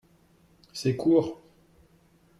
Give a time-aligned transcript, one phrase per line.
[0.73, 1.43] C’est court